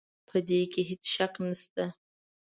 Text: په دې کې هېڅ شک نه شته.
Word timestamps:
په 0.27 0.37
دې 0.49 0.61
کې 0.71 0.81
هېڅ 0.89 1.03
شک 1.15 1.33
نه 1.47 1.55
شته. 1.61 1.85